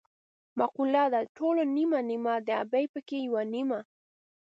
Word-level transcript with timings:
مقوله 0.59 1.03
ده: 1.13 1.19
د 1.25 1.27
ټولو 1.37 1.61
نیمه 1.77 1.99
نیمه 2.09 2.33
د 2.47 2.49
ابۍ 2.63 2.85
پکې 2.93 3.17
یوه 3.27 3.43
نیمه. 3.53 3.79